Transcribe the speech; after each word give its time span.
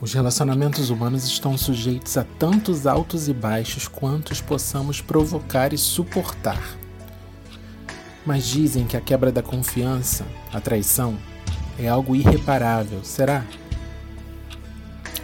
Os 0.00 0.14
relacionamentos 0.14 0.88
humanos 0.88 1.24
estão 1.24 1.58
sujeitos 1.58 2.16
a 2.16 2.24
tantos 2.24 2.86
altos 2.86 3.28
e 3.28 3.34
baixos 3.34 3.86
quantos 3.86 4.40
possamos 4.40 5.02
provocar 5.02 5.74
e 5.74 5.78
suportar. 5.78 6.78
Mas 8.24 8.46
dizem 8.46 8.86
que 8.86 8.96
a 8.96 9.00
quebra 9.00 9.30
da 9.30 9.42
confiança, 9.42 10.24
a 10.50 10.58
traição, 10.58 11.18
é 11.78 11.86
algo 11.86 12.16
irreparável. 12.16 13.04
Será? 13.04 13.44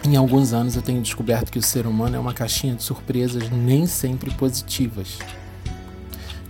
Em 0.05 0.15
alguns 0.15 0.53
anos 0.53 0.75
eu 0.75 0.81
tenho 0.83 1.01
descoberto 1.01 1.51
que 1.51 1.57
o 1.57 1.63
ser 1.63 1.87
humano 1.87 2.15
é 2.15 2.19
uma 2.19 2.33
caixinha 2.33 2.75
de 2.75 2.83
surpresas 2.83 3.49
nem 3.49 3.87
sempre 3.87 4.29
positivas. 4.29 5.17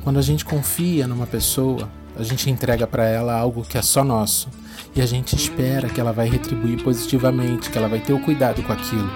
Quando 0.03 0.19
a 0.19 0.21
gente 0.21 0.43
confia 0.43 1.07
numa 1.07 1.25
pessoa, 1.25 1.89
a 2.19 2.23
gente 2.23 2.49
entrega 2.49 2.87
para 2.87 3.05
ela 3.05 3.37
algo 3.37 3.63
que 3.63 3.77
é 3.77 3.81
só 3.81 4.03
nosso 4.03 4.49
e 4.95 5.01
a 5.01 5.05
gente 5.05 5.35
espera 5.35 5.87
que 5.87 6.01
ela 6.01 6.11
vai 6.11 6.27
retribuir 6.27 6.83
positivamente, 6.83 7.69
que 7.69 7.77
ela 7.77 7.87
vai 7.87 7.99
ter 7.99 8.13
o 8.13 8.19
cuidado 8.19 8.63
com 8.63 8.73
aquilo. 8.73 9.09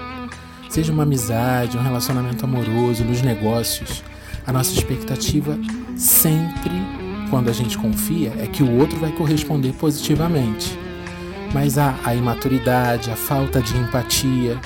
Seja 0.70 0.92
uma 0.92 1.02
amizade, 1.02 1.76
um 1.76 1.82
relacionamento 1.82 2.44
amoroso, 2.44 3.04
nos 3.04 3.20
negócios, 3.20 4.02
a 4.46 4.52
nossa 4.52 4.72
expectativa 4.72 5.58
sempre, 5.96 6.72
quando 7.30 7.48
a 7.48 7.52
gente 7.52 7.76
confia, 7.76 8.32
é 8.38 8.46
que 8.46 8.62
o 8.62 8.78
outro 8.78 8.98
vai 8.98 9.10
corresponder 9.10 9.72
positivamente. 9.72 10.78
Mas 11.52 11.76
a, 11.76 11.94
a 12.04 12.14
imaturidade, 12.14 13.10
a 13.10 13.16
falta 13.16 13.60
de 13.60 13.76
empatia, 13.76 14.58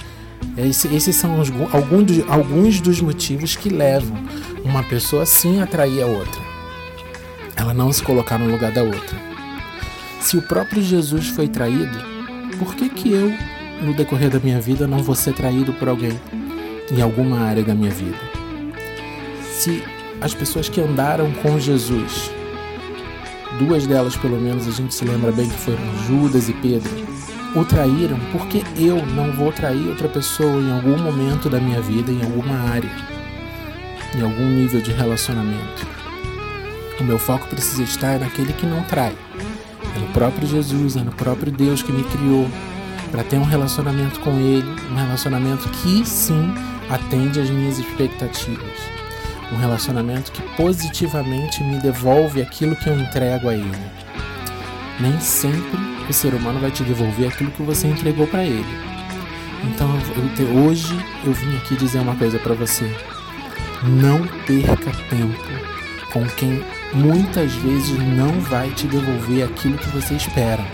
esse, 0.56 0.94
esses 0.94 1.16
são 1.16 1.40
os, 1.40 1.50
alguns, 1.72 2.04
dos, 2.04 2.28
alguns 2.28 2.80
dos 2.80 3.00
motivos 3.00 3.56
que 3.56 3.68
levam 3.68 4.16
uma 4.64 4.82
pessoa 4.82 5.26
sim 5.26 5.60
a 5.60 5.66
trair 5.66 6.02
a 6.02 6.06
outra. 6.06 6.55
Ela 7.66 7.74
não 7.74 7.92
se 7.92 8.00
colocar 8.00 8.38
no 8.38 8.48
lugar 8.48 8.70
da 8.70 8.84
outra. 8.84 9.18
Se 10.20 10.36
o 10.36 10.42
próprio 10.42 10.80
Jesus 10.80 11.26
foi 11.26 11.48
traído, 11.48 11.98
por 12.60 12.76
que 12.76 12.88
que 12.88 13.10
eu, 13.10 13.32
no 13.82 13.92
decorrer 13.92 14.30
da 14.30 14.38
minha 14.38 14.60
vida, 14.60 14.86
não 14.86 15.02
vou 15.02 15.16
ser 15.16 15.34
traído 15.34 15.72
por 15.72 15.88
alguém 15.88 16.16
em 16.92 17.02
alguma 17.02 17.40
área 17.40 17.64
da 17.64 17.74
minha 17.74 17.90
vida? 17.90 18.16
Se 19.50 19.82
as 20.20 20.32
pessoas 20.32 20.68
que 20.68 20.80
andaram 20.80 21.32
com 21.42 21.58
Jesus, 21.58 22.30
duas 23.58 23.84
delas 23.84 24.16
pelo 24.16 24.40
menos 24.40 24.68
a 24.68 24.70
gente 24.70 24.94
se 24.94 25.04
lembra 25.04 25.32
bem 25.32 25.48
que 25.48 25.58
foram 25.58 25.98
Judas 26.06 26.48
e 26.48 26.52
Pedro, 26.52 26.92
o 27.56 27.64
traíram, 27.64 28.20
por 28.30 28.46
que 28.46 28.62
eu 28.76 29.04
não 29.06 29.32
vou 29.32 29.50
trair 29.50 29.88
outra 29.88 30.06
pessoa 30.06 30.62
em 30.62 30.70
algum 30.70 30.98
momento 30.98 31.50
da 31.50 31.58
minha 31.58 31.80
vida, 31.82 32.12
em 32.12 32.22
alguma 32.22 32.54
área, 32.70 32.92
em 34.14 34.22
algum 34.22 34.48
nível 34.50 34.80
de 34.80 34.92
relacionamento? 34.92 36.05
O 37.00 37.04
meu 37.04 37.18
foco 37.18 37.46
precisa 37.46 37.82
estar 37.82 38.18
naquele 38.18 38.52
que 38.52 38.64
não 38.64 38.82
trai, 38.82 39.14
é 39.94 39.98
no 39.98 40.08
próprio 40.08 40.48
Jesus, 40.48 40.96
é 40.96 41.00
no 41.00 41.12
próprio 41.12 41.52
Deus 41.52 41.82
que 41.82 41.92
me 41.92 42.02
criou 42.04 42.48
para 43.10 43.22
ter 43.22 43.36
um 43.36 43.44
relacionamento 43.44 44.18
com 44.20 44.30
Ele, 44.30 44.68
um 44.90 44.94
relacionamento 44.94 45.68
que 45.68 46.04
sim 46.06 46.54
atende 46.88 47.40
às 47.40 47.50
minhas 47.50 47.78
expectativas, 47.78 48.80
um 49.52 49.56
relacionamento 49.56 50.32
que 50.32 50.42
positivamente 50.56 51.62
me 51.62 51.78
devolve 51.80 52.40
aquilo 52.40 52.74
que 52.76 52.88
eu 52.88 52.98
entrego 52.98 53.48
a 53.48 53.54
Ele. 53.54 53.96
Nem 54.98 55.20
sempre 55.20 55.78
o 56.08 56.12
ser 56.12 56.34
humano 56.34 56.60
vai 56.60 56.70
te 56.70 56.82
devolver 56.82 57.28
aquilo 57.28 57.50
que 57.50 57.62
você 57.62 57.86
entregou 57.88 58.26
para 58.26 58.44
ele. 58.44 58.64
Então 59.64 59.88
eu, 60.38 60.64
hoje 60.64 60.96
eu 61.24 61.32
vim 61.32 61.56
aqui 61.56 61.76
dizer 61.76 61.98
uma 61.98 62.14
coisa 62.16 62.38
para 62.38 62.54
você: 62.54 62.90
não 63.82 64.26
perca 64.46 64.90
tempo 65.10 65.75
com 66.12 66.24
quem 66.26 66.64
muitas 66.92 67.52
vezes 67.54 67.98
não 67.98 68.40
vai 68.40 68.70
te 68.70 68.86
devolver 68.86 69.44
aquilo 69.44 69.78
que 69.78 69.88
você 69.90 70.14
espera. 70.14 70.64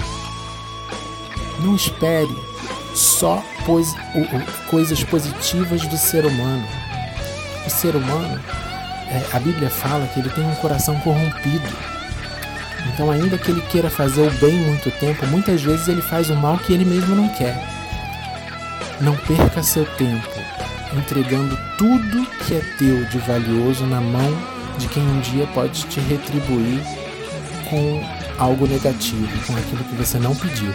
Não 1.60 1.74
espere 1.74 2.34
só 2.94 3.42
posi 3.64 3.94
coisas 4.68 5.02
positivas 5.04 5.82
do 5.86 5.96
ser 5.96 6.26
humano. 6.26 6.66
O 7.66 7.70
ser 7.70 7.94
humano, 7.96 8.40
é, 9.08 9.36
a 9.36 9.38
Bíblia 9.38 9.70
fala 9.70 10.06
que 10.08 10.20
ele 10.20 10.30
tem 10.30 10.44
um 10.44 10.54
coração 10.56 10.98
corrompido. 11.00 11.68
Então, 12.92 13.10
ainda 13.10 13.38
que 13.38 13.50
ele 13.50 13.62
queira 13.62 13.88
fazer 13.88 14.22
o 14.22 14.30
bem 14.32 14.54
muito 14.54 14.90
tempo, 14.98 15.26
muitas 15.28 15.62
vezes 15.62 15.86
ele 15.86 16.02
faz 16.02 16.28
o 16.30 16.34
mal 16.34 16.58
que 16.58 16.72
ele 16.72 16.84
mesmo 16.84 17.14
não 17.14 17.28
quer. 17.28 17.56
Não 19.00 19.16
perca 19.16 19.62
seu 19.62 19.84
tempo 19.96 20.28
entregando 20.96 21.58
tudo 21.78 22.26
que 22.44 22.54
é 22.54 22.60
teu 22.78 23.04
de 23.04 23.18
valioso 23.18 23.86
na 23.86 24.00
mão 24.00 24.51
de 24.78 24.88
quem 24.88 25.02
um 25.02 25.20
dia 25.20 25.46
pode 25.48 25.84
te 25.86 26.00
retribuir 26.00 26.80
com 27.68 28.02
algo 28.38 28.66
negativo, 28.66 29.28
com 29.46 29.56
aquilo 29.56 29.84
que 29.84 29.94
você 29.94 30.18
não 30.18 30.34
pediu. 30.34 30.72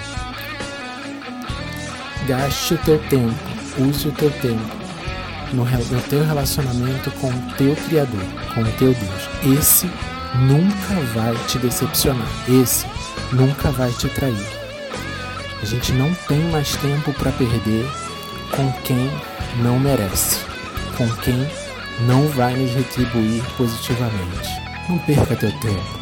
Gaste 2.27 2.73
o 2.73 2.77
teu 2.79 2.99
tempo, 3.09 3.35
use 3.77 4.07
o 4.07 4.11
teu 4.11 4.31
tempo 4.31 4.87
no, 5.53 5.63
no 5.63 6.01
teu 6.09 6.25
relacionamento 6.25 7.11
com 7.11 7.29
o 7.29 7.53
teu 7.57 7.75
Criador, 7.87 8.23
com 8.53 8.61
o 8.61 8.71
teu 8.73 8.93
Deus. 8.93 9.57
Esse 9.57 9.89
nunca 10.35 10.95
vai 11.13 11.35
te 11.47 11.57
decepcionar, 11.57 12.27
esse 12.49 12.85
nunca 13.31 13.71
vai 13.71 13.91
te 13.91 14.07
trair. 14.09 14.47
A 15.61 15.65
gente 15.65 15.91
não 15.93 16.13
tem 16.27 16.39
mais 16.51 16.75
tempo 16.77 17.13
para 17.13 17.31
perder 17.31 17.85
com 18.51 18.71
quem 18.83 19.09
não 19.61 19.79
merece, 19.79 20.39
com 20.97 21.07
quem 21.17 21.47
não 22.01 22.27
vai 22.29 22.55
nos 22.55 22.73
retribuir 22.73 23.43
positivamente. 23.55 24.49
Não 24.87 24.97
perca 24.99 25.35
teu 25.35 25.51
tempo. 25.59 25.96